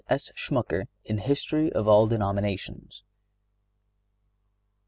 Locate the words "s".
0.09-0.31